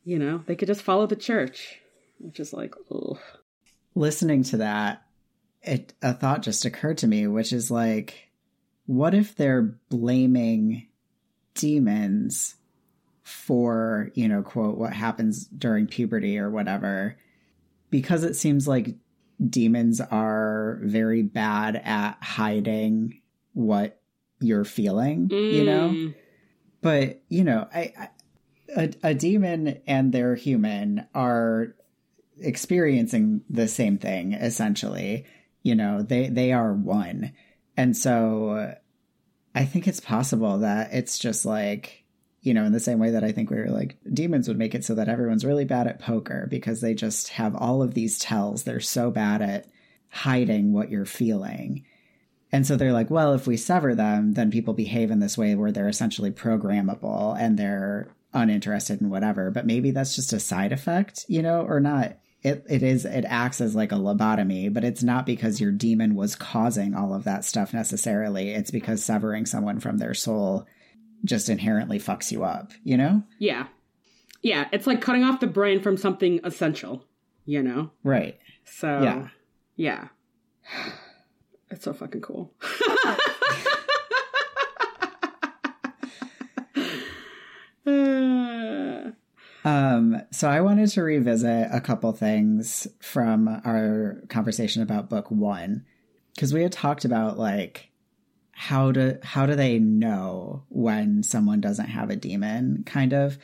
[0.04, 1.80] you know they could just follow the church
[2.18, 3.18] which is like oh
[3.94, 5.04] listening to that,
[5.62, 8.30] it a thought just occurred to me, which is like,
[8.86, 10.88] what if they're blaming
[11.54, 12.56] demons
[13.22, 17.16] for, you know, quote, what happens during puberty or whatever?
[17.90, 18.94] Because it seems like
[19.48, 23.20] demons are very bad at hiding
[23.52, 24.00] what
[24.40, 25.90] you're feeling, you know?
[25.90, 26.14] Mm.
[26.80, 28.08] but you know I, I
[28.76, 31.74] a, a demon and their human are
[32.38, 35.24] experiencing the same thing essentially
[35.62, 37.32] you know they they are one
[37.76, 38.74] and so
[39.54, 42.03] i think it's possible that it's just like
[42.44, 44.74] you know in the same way that i think we were like demons would make
[44.74, 48.18] it so that everyone's really bad at poker because they just have all of these
[48.18, 49.66] tells they're so bad at
[50.10, 51.84] hiding what you're feeling
[52.54, 55.56] and so they're like, well, if we sever them, then people behave in this way
[55.56, 59.50] where they're essentially programmable and they're uninterested in whatever.
[59.50, 62.16] But maybe that's just a side effect, you know, or not.
[62.44, 66.14] It, it is, it acts as like a lobotomy, but it's not because your demon
[66.14, 68.50] was causing all of that stuff necessarily.
[68.50, 70.64] It's because severing someone from their soul
[71.24, 73.22] just inherently fucks you up, you know?
[73.38, 73.66] yeah
[74.42, 77.04] yeah it's like cutting off the brain from something essential
[77.46, 78.38] you know Right.
[78.64, 79.28] so Yeah.
[79.76, 80.08] yeah
[81.70, 82.52] it's so fucking cool
[89.64, 95.86] Um, so I wanted to revisit a couple things from our conversation about book one,
[96.34, 97.88] because we had talked about like
[98.54, 103.38] how do how do they know when someone doesn't have a demon, kind of.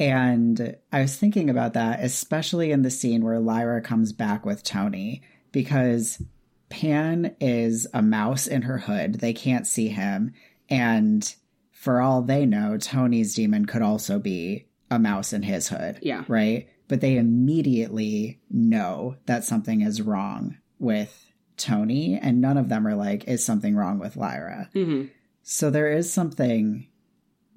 [0.00, 4.62] And I was thinking about that, especially in the scene where Lyra comes back with
[4.62, 6.22] Tony, because
[6.68, 9.14] Pan is a mouse in her hood.
[9.14, 10.34] They can't see him.
[10.68, 11.34] And
[11.72, 15.98] for all they know, Tony's demon could also be a mouse in his hood.
[16.02, 16.24] Yeah.
[16.28, 16.68] Right.
[16.86, 21.27] But they immediately know that something is wrong with
[21.58, 24.70] Tony, and none of them are like, is something wrong with Lyra?
[24.74, 25.10] mhm.
[25.42, 26.86] So there is something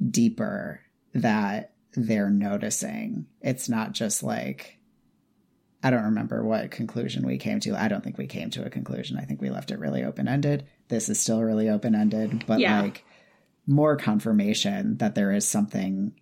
[0.10, 0.82] deeper
[1.14, 3.28] that they're noticing.
[3.42, 4.78] It's not just like,
[5.84, 7.76] I don't remember what conclusion we came to.
[7.76, 9.18] I don't think we came to a conclusion.
[9.18, 10.66] I think we left it really open ended.
[10.88, 12.82] This is still really open ended, but Yeah.
[12.82, 13.04] like
[13.68, 16.14] more confirmation that there is something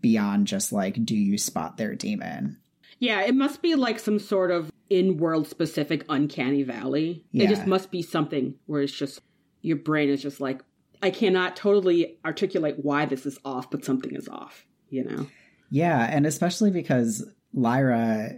[0.00, 2.58] beyond just like, do you spot their demon?
[2.98, 7.24] Yeah, it must be like some sort of in world specific uncanny valley.
[7.32, 9.20] It just must be something where it's just
[9.62, 10.62] your brain is just like,
[11.02, 15.26] I cannot totally articulate why this is off, but something is off, you know?
[15.70, 18.36] Yeah, and especially because Lyra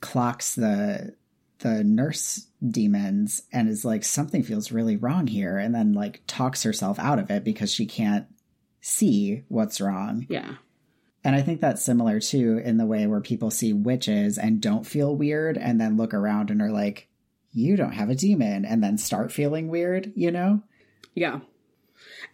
[0.00, 1.14] clocks the
[1.60, 6.62] the nurse demons and is like something feels really wrong here and then like talks
[6.62, 8.26] herself out of it because she can't
[8.80, 10.26] see what's wrong.
[10.28, 10.56] Yeah.
[11.26, 14.86] And I think that's similar too in the way where people see witches and don't
[14.86, 17.08] feel weird and then look around and are like
[17.50, 20.62] you don't have a demon and then start feeling weird, you know?
[21.16, 21.40] Yeah.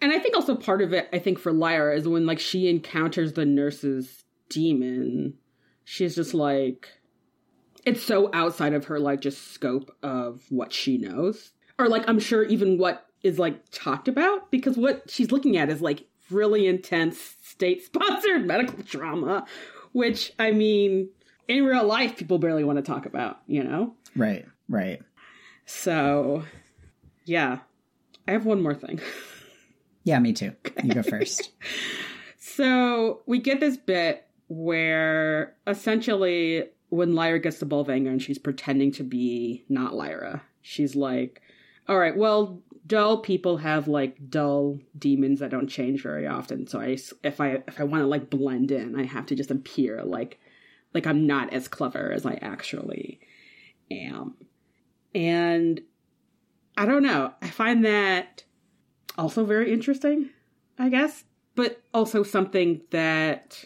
[0.02, 2.68] And I think also part of it, I think for Lyra, is when like she
[2.68, 5.38] encounters the nurse's demon,
[5.84, 6.90] she's just like
[7.86, 11.52] it's so outside of her like just scope of what she knows.
[11.78, 15.70] Or like I'm sure even what is like talked about, because what she's looking at
[15.70, 19.46] is like really intense state sponsored medical drama,
[19.92, 21.10] which I mean
[21.48, 23.94] in real life people barely want to talk about, you know?
[24.16, 25.00] Right, right.
[25.66, 26.44] So
[27.24, 27.58] yeah.
[28.26, 29.00] I have one more thing.
[30.04, 30.52] Yeah, me too.
[30.82, 31.50] You go first.
[32.38, 38.92] So we get this bit where essentially when Lyra gets to Bolvangar and she's pretending
[38.92, 41.40] to be not Lyra, she's like,
[41.88, 46.66] all right, well, dull people have like dull demons that don't change very often.
[46.66, 49.50] So I, if I, if I want to like blend in, I have to just
[49.50, 50.40] appear like,
[50.94, 53.20] like I'm not as clever as I actually
[53.90, 54.34] am.
[55.14, 55.80] And
[56.76, 57.32] I don't know.
[57.40, 58.44] I find that
[59.18, 60.30] also very interesting,
[60.78, 63.64] I guess, but also something that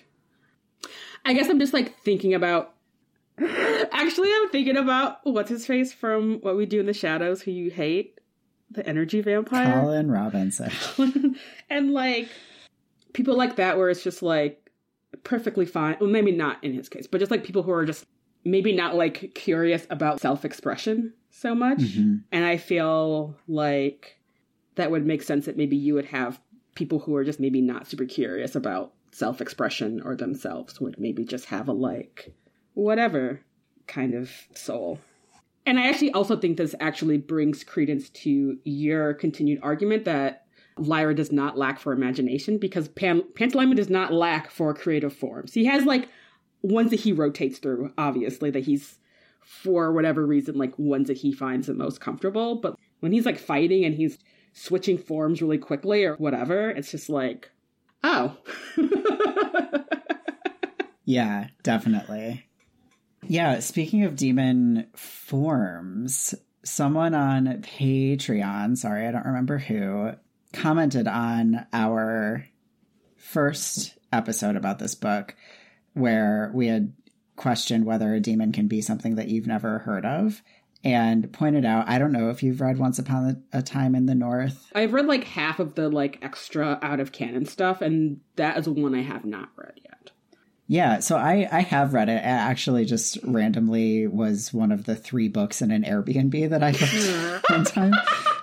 [1.25, 2.75] I guess I'm just like thinking about.
[3.39, 7.51] Actually, I'm thinking about what's his face from What We Do in the Shadows, who
[7.51, 8.19] you hate,
[8.71, 9.81] the energy vampire.
[9.81, 10.71] Colin Robinson.
[11.71, 12.29] and like
[13.13, 14.71] people like that, where it's just like
[15.23, 15.97] perfectly fine.
[16.01, 18.07] Well, maybe not in his case, but just like people who are just
[18.45, 21.79] maybe not like curious about self expression so much.
[21.79, 22.23] Mhm.
[22.33, 24.19] And I feel like
[24.77, 26.41] that would make sense that maybe you would have
[26.75, 31.25] people who are just maybe not super curious about self expression or themselves would maybe
[31.25, 32.35] just have a like
[32.75, 33.41] whatever
[33.87, 34.99] kind of soul.
[35.67, 40.47] And I actually also think this actually brings credence to your continued argument that
[40.79, 45.55] Lyra does not lack for imagination because Pan- Pantaleimon does not lack for creative forms.
[45.55, 46.09] He has like
[46.63, 48.99] ones that he rotates through, obviously, that he's
[49.43, 52.57] for whatever reason, like ones that he finds the most comfortable.
[52.57, 54.19] But when he's like fighting and he's
[54.53, 57.51] switching forms really quickly or whatever, it's just like,
[58.05, 58.37] oh.
[61.07, 62.46] Yeah, definitely.
[63.29, 66.35] Yeah, speaking of demon forms,
[66.65, 70.13] someone on Patreon, sorry, I don't remember who,
[70.53, 72.47] commented on our
[73.17, 75.35] first episode about this book
[75.95, 76.93] where we had
[77.37, 80.43] questioned whether a demon can be something that you've never heard of
[80.85, 84.15] and pointed out I don't know if you've read Once Upon a Time in the
[84.15, 84.71] North.
[84.75, 88.69] I've read like half of the like extra out of canon stuff, and that is
[88.69, 90.13] one I have not read yet.
[90.69, 92.17] Yeah, so I I have read it.
[92.17, 96.73] It actually just randomly was one of the three books in an Airbnb that I
[96.73, 97.93] booked one time.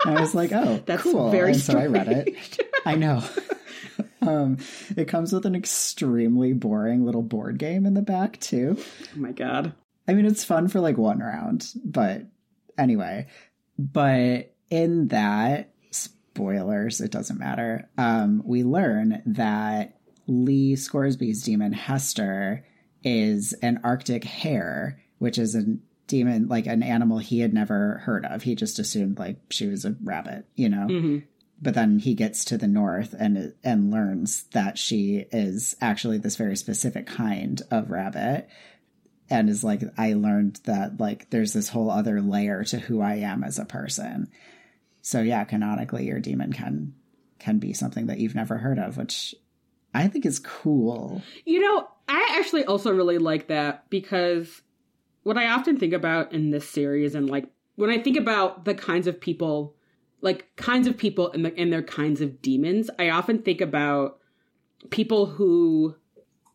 [0.05, 1.31] And I was like, oh, That's cool.
[1.31, 2.61] very and so I read it.
[2.85, 3.23] I know.
[4.21, 4.57] um,
[4.95, 8.77] it comes with an extremely boring little board game in the back too.
[8.79, 9.73] Oh my god.
[10.07, 12.23] I mean, it's fun for like one round, but
[12.77, 13.27] anyway.
[13.77, 17.89] But in that, spoilers, it doesn't matter.
[17.97, 22.65] Um, we learn that Lee Scoresby's demon Hester
[23.03, 25.63] is an Arctic hare, which is a
[26.07, 28.43] demon, like an animal he had never heard of.
[28.43, 30.87] He just assumed like she was a rabbit, you know?
[30.87, 31.17] hmm
[31.63, 36.35] but then he gets to the north and and learns that she is actually this
[36.35, 38.49] very specific kind of rabbit
[39.29, 43.15] and is like I learned that like there's this whole other layer to who I
[43.15, 44.29] am as a person.
[45.01, 46.95] So yeah, canonically your demon can
[47.39, 49.33] can be something that you've never heard of, which
[49.93, 51.21] I think is cool.
[51.45, 54.61] You know, I actually also really like that because
[55.23, 58.75] what I often think about in this series and like when I think about the
[58.75, 59.75] kinds of people
[60.21, 64.19] like kinds of people and, the, and their kinds of demons, I often think about
[64.89, 65.95] people who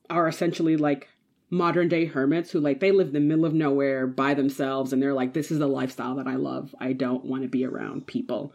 [0.09, 1.09] are essentially like
[1.51, 5.03] modern day hermits who like they live in the middle of nowhere by themselves and
[5.03, 6.75] they're like this is the lifestyle that I love.
[6.81, 8.55] I don't want to be around people.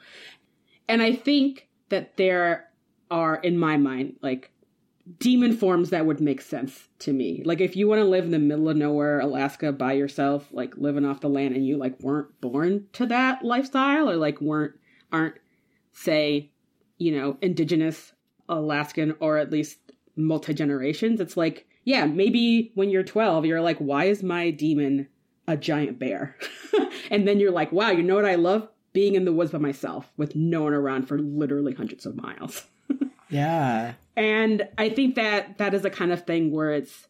[0.88, 2.69] And I think that there
[3.11, 4.51] are in my mind like
[5.20, 7.41] demon forms that would make sense to me.
[7.45, 10.78] Like if you want to live in the middle of nowhere, Alaska by yourself, like
[10.78, 14.74] living off the land and you like weren't born to that lifestyle or like weren't
[15.12, 15.36] aren't
[15.91, 16.51] say,
[16.97, 18.14] you know, indigenous
[18.49, 19.80] Alaskan or at least
[20.16, 25.08] multi generations, it's like yeah, maybe when you're 12, you're like, why is my demon
[25.47, 26.38] a giant bear?
[27.12, 28.70] and then you're like, wow, you know what I love?
[28.93, 32.68] Being in the woods by myself with no one around for literally hundreds of miles.
[33.30, 33.95] yeah.
[34.16, 37.07] And I think that that is a kind of thing where it's,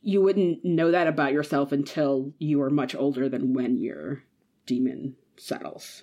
[0.00, 4.22] you wouldn't know that about yourself until you are much older than when your
[4.66, 6.02] demon settles.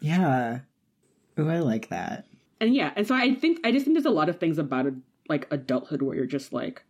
[0.00, 0.60] Yeah.
[1.36, 2.26] Oh, I like that.
[2.60, 4.86] And yeah, and so I think I just think there's a lot of things about
[4.86, 4.94] it,
[5.28, 6.82] like adulthood where you're just like,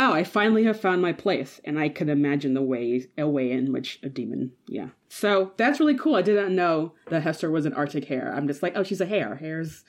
[0.00, 3.52] oh, I finally have found my place, and I can imagine the way a way
[3.52, 4.88] in which a demon, yeah.
[5.08, 6.16] So that's really cool.
[6.16, 8.34] I didn't know that Hester was an Arctic hare.
[8.34, 9.36] I'm just like, oh, she's a hare.
[9.36, 9.84] Hares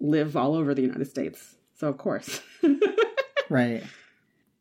[0.00, 2.40] live all over the United States, so of course.
[3.48, 3.82] right.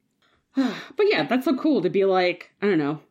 [0.56, 3.02] but yeah, that's so cool to be like, I don't know,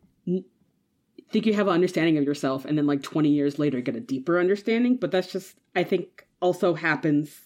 [1.30, 4.00] think you have an understanding of yourself, and then like 20 years later get a
[4.00, 4.96] deeper understanding.
[4.96, 7.40] But that's just, I think, also happens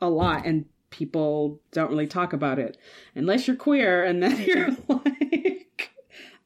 [0.00, 2.76] a lot, and people don't really talk about it
[3.14, 5.90] unless you're queer, and then you're like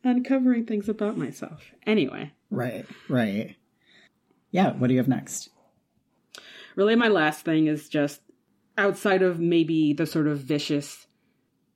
[0.05, 1.73] uncovering things about myself.
[1.87, 2.33] Anyway.
[2.51, 3.57] Right, right.
[4.51, 5.51] Yeah, what do you have next?
[6.75, 8.23] Really, my last thing is just
[8.79, 11.07] outside of maybe the sort of vicious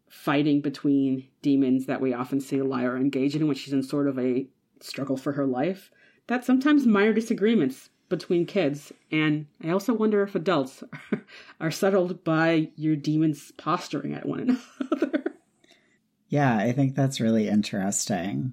[0.08, 4.18] fighting between demons that we often see Lyra engage in when she's in sort of
[4.18, 4.46] a
[4.80, 5.90] struggle for her life,
[6.28, 10.84] that sometimes minor disagreements between kids, and I also wonder if adults
[11.60, 15.24] are settled by your demons posturing at one another.
[16.28, 18.52] Yeah, I think that's really interesting.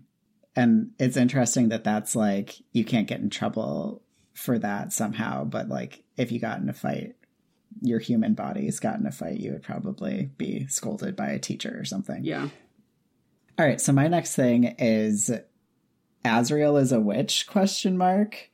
[0.56, 4.02] And it's interesting that that's like, you can't get in trouble
[4.34, 7.16] for that somehow, but like, if you got in a fight,
[7.82, 11.78] your human body's got in a fight, you would probably be scolded by a teacher
[11.80, 12.24] or something.
[12.24, 12.50] Yeah.
[13.58, 15.32] All right, so my next thing is
[16.24, 17.48] Asriel is a witch?
[17.48, 18.50] Question mark.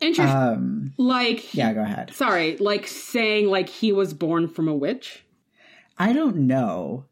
[0.00, 0.36] Interesting.
[0.36, 2.12] Um, like, yeah, go ahead.
[2.14, 5.24] Sorry, like saying like he was born from a witch.
[5.98, 7.06] I don't know.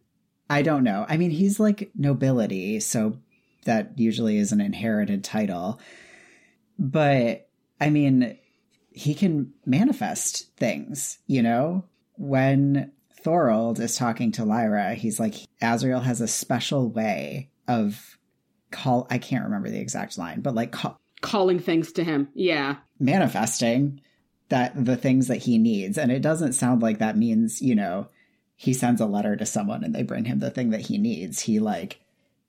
[0.50, 1.06] I don't know.
[1.08, 3.18] I mean, he's like nobility, so
[3.64, 5.80] that usually is an inherited title.
[6.78, 7.48] But
[7.80, 8.36] I mean,
[8.94, 11.84] he can manifest things, you know?
[12.16, 12.92] When
[13.22, 18.18] Thorold is talking to Lyra, he's like, Asriel has a special way of
[18.70, 22.28] call I can't remember the exact line, but like call, calling things to him.
[22.34, 22.76] Yeah.
[23.00, 24.00] Manifesting
[24.48, 25.98] that the things that he needs.
[25.98, 28.08] And it doesn't sound like that means, you know,
[28.54, 31.40] he sends a letter to someone and they bring him the thing that he needs.
[31.40, 32.00] He like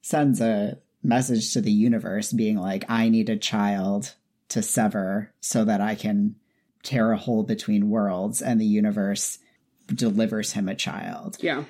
[0.01, 4.13] sends a message to the universe being like, I need a child
[4.49, 6.35] to sever so that I can
[6.83, 9.39] tear a hole between worlds and the universe
[9.87, 11.37] delivers him a child.
[11.39, 11.63] Yeah.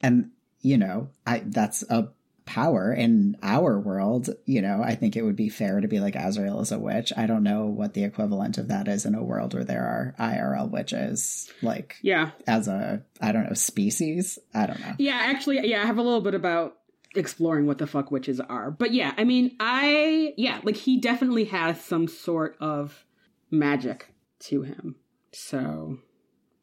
[0.00, 0.30] And
[0.60, 2.08] you know, I that's a
[2.50, 6.14] power in our world, you know, I think it would be fair to be like
[6.14, 7.12] Asriel is a witch.
[7.16, 10.16] I don't know what the equivalent of that is in a world where there are
[10.18, 14.38] IRL witches, like yeah, as a I don't know species.
[14.52, 14.94] I don't know.
[14.98, 16.76] Yeah, actually, yeah, I have a little bit about
[17.14, 21.44] exploring what the fuck witches are, but yeah, I mean, I yeah, like he definitely
[21.46, 23.04] has some sort of
[23.50, 24.96] magic to him.
[25.32, 25.98] So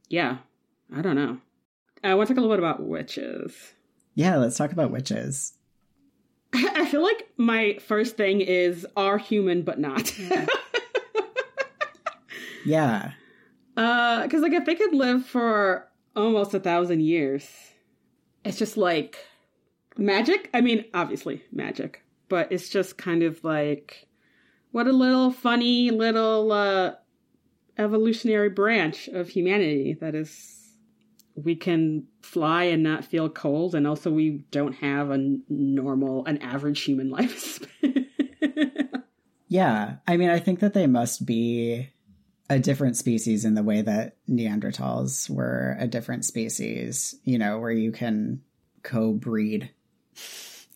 [0.10, 0.38] yeah,
[0.96, 1.40] I don't know.
[2.04, 3.74] I want to talk a little bit about witches.
[4.16, 5.54] Yeah, let's talk about witches.
[6.54, 10.14] I feel like my first thing is are human but not.
[12.66, 13.12] yeah.
[13.76, 17.48] Uh, because like if they could live for almost a thousand years,
[18.44, 19.18] it's just like
[19.98, 20.50] magic.
[20.54, 24.08] I mean, obviously magic, but it's just kind of like
[24.72, 26.94] what a little funny little uh
[27.78, 30.58] evolutionary branch of humanity that is
[31.36, 36.38] we can fly and not feel cold and also we don't have a normal an
[36.40, 38.08] average human lifespan
[39.48, 41.88] yeah i mean i think that they must be
[42.50, 47.72] a different species in the way that neanderthals were a different species you know where
[47.72, 48.42] you can
[48.82, 49.70] co-breed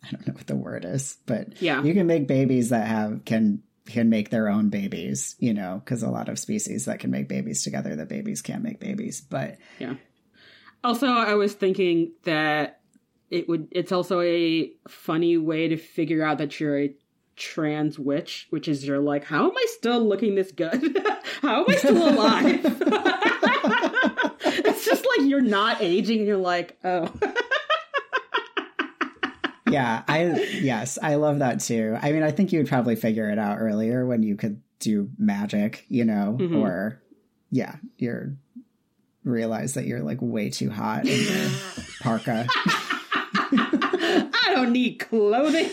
[0.04, 3.24] i don't know what the word is but yeah you can make babies that have
[3.26, 7.12] can can make their own babies you know because a lot of species that can
[7.12, 9.96] make babies together the babies can't make babies but yeah
[10.84, 12.80] also, I was thinking that
[13.30, 13.68] it would.
[13.72, 16.96] It's also a funny way to figure out that you're a
[17.36, 20.98] trans witch, which is you're like, how am I still looking this good?
[21.42, 22.62] how am I still alive?
[24.66, 27.12] it's just like you're not aging, and you're like, oh.
[29.72, 30.26] yeah, I
[30.62, 31.98] yes, I love that too.
[32.02, 35.10] I mean, I think you would probably figure it out earlier when you could do
[35.18, 36.58] magic, you know, mm-hmm.
[36.58, 37.02] or
[37.52, 38.36] yeah, you're
[39.24, 41.50] realize that you're like way too hot in your
[42.02, 42.48] parka.
[43.54, 45.70] I don't need clothing.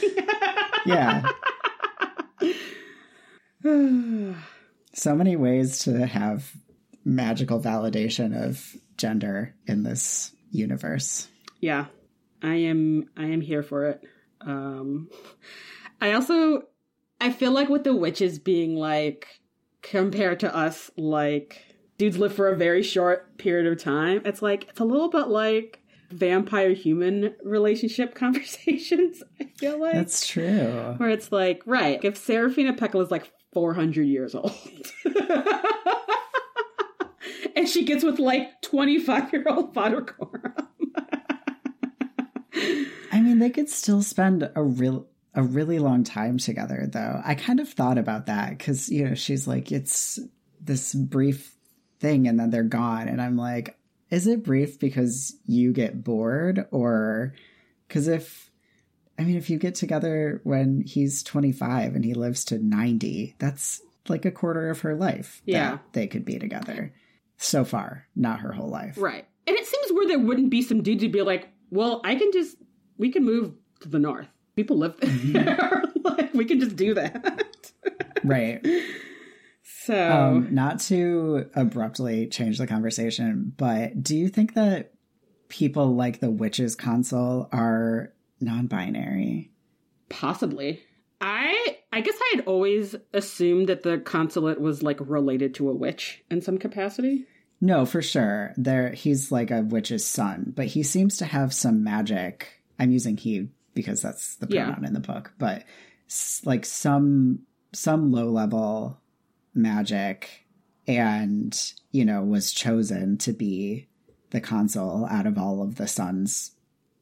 [0.86, 1.26] yeah.
[4.94, 6.52] so many ways to have
[7.04, 11.28] magical validation of gender in this universe.
[11.60, 11.86] Yeah.
[12.42, 14.02] I am I am here for it.
[14.40, 15.08] Um
[16.00, 16.62] I also
[17.20, 19.40] I feel like with the witches being like
[19.82, 21.64] compared to us like
[21.98, 24.22] dudes live for a very short period of time.
[24.24, 29.22] It's like it's a little bit like vampire human relationship conversations.
[29.40, 30.94] I feel like That's true.
[30.96, 34.54] where it's like, right, if Serafina Pekkala is like 400 years old.
[37.56, 39.76] and she gets with like 25 year old.
[39.76, 39.90] I
[43.28, 47.20] mean, they could still spend a real a really long time together though.
[47.24, 50.18] I kind of thought about that cuz you know, she's like it's
[50.60, 51.54] this brief
[52.00, 53.78] thing and then they're gone and I'm like,
[54.10, 57.34] is it brief because you get bored or
[57.88, 58.50] cuz if
[59.18, 63.82] I mean, if you get together when he's 25 and he lives to 90, that's
[64.08, 65.42] like a quarter of her life.
[65.44, 65.78] that Yeah.
[65.92, 66.92] They could be together.
[67.36, 68.96] So far, not her whole life.
[68.98, 69.26] Right.
[69.46, 72.30] And it seems weird there wouldn't be some dude to be like, well, I can
[72.32, 72.56] just,
[72.98, 74.28] we can move to the north.
[74.56, 75.84] People live there.
[76.04, 77.72] like, we can just do that.
[78.24, 78.66] Right.
[79.62, 84.92] so, Um, not to abruptly change the conversation, but do you think that
[85.48, 89.50] people like the Witches console are non-binary?
[90.10, 90.80] possibly.
[91.20, 95.74] I I guess I had always assumed that the consulate was like related to a
[95.74, 97.26] witch in some capacity.
[97.60, 98.54] No, for sure.
[98.56, 102.57] There, he's like a witch's son, but he seems to have some magic.
[102.78, 104.66] I'm using he because that's the Yeah.
[104.72, 105.64] pronoun in the book, but
[106.44, 107.40] like some
[107.72, 108.98] some low level
[109.54, 110.46] magic,
[110.86, 113.88] and you know was chosen to be
[114.30, 116.52] the consul out of all of the sons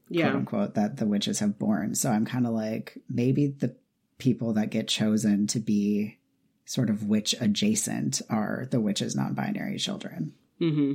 [0.09, 0.25] Yeah.
[0.31, 1.95] quote unquote that the witches have born.
[1.95, 3.75] So I'm kind of like maybe the
[4.19, 6.19] people that get chosen to be
[6.65, 10.33] sort of witch adjacent are the witches non-binary children.
[10.61, 10.95] Mm-hmm.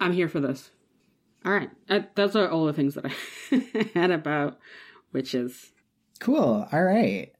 [0.00, 0.70] I'm here for this.
[1.46, 1.70] All right.
[1.88, 4.58] Uh, those are all the things that I had about
[5.12, 5.70] witches.
[6.18, 6.66] Cool.
[6.72, 7.32] All right.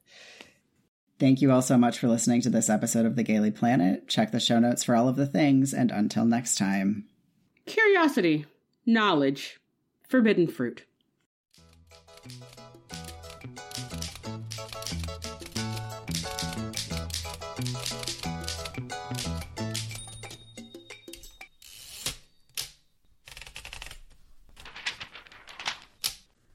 [1.19, 4.07] Thank you all so much for listening to this episode of The Gaily Planet.
[4.07, 7.05] Check the show notes for all of the things, and until next time.
[7.65, 8.45] Curiosity,
[8.85, 9.59] knowledge,
[10.07, 10.85] forbidden fruit.